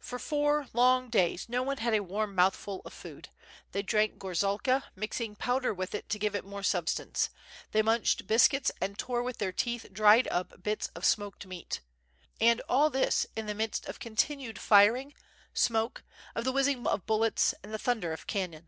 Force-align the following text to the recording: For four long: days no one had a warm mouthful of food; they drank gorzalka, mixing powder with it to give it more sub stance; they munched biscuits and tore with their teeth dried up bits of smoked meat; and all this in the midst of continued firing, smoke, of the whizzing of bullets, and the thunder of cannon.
For 0.00 0.18
four 0.18 0.66
long: 0.72 1.08
days 1.08 1.48
no 1.48 1.62
one 1.62 1.76
had 1.76 1.94
a 1.94 2.02
warm 2.02 2.34
mouthful 2.34 2.82
of 2.84 2.92
food; 2.92 3.28
they 3.70 3.80
drank 3.80 4.18
gorzalka, 4.18 4.82
mixing 4.96 5.36
powder 5.36 5.72
with 5.72 5.94
it 5.94 6.08
to 6.08 6.18
give 6.18 6.34
it 6.34 6.44
more 6.44 6.64
sub 6.64 6.88
stance; 6.88 7.30
they 7.70 7.80
munched 7.80 8.26
biscuits 8.26 8.72
and 8.80 8.98
tore 8.98 9.22
with 9.22 9.38
their 9.38 9.52
teeth 9.52 9.86
dried 9.92 10.26
up 10.32 10.64
bits 10.64 10.88
of 10.96 11.04
smoked 11.04 11.46
meat; 11.46 11.78
and 12.40 12.60
all 12.68 12.90
this 12.90 13.24
in 13.36 13.46
the 13.46 13.54
midst 13.54 13.86
of 13.86 14.00
continued 14.00 14.58
firing, 14.58 15.14
smoke, 15.54 16.02
of 16.34 16.42
the 16.42 16.50
whizzing 16.50 16.84
of 16.88 17.06
bullets, 17.06 17.54
and 17.62 17.72
the 17.72 17.78
thunder 17.78 18.12
of 18.12 18.26
cannon. 18.26 18.66